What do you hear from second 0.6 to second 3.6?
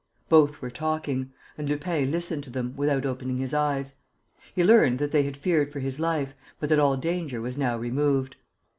were talking; and Lupin listened to them, without opening his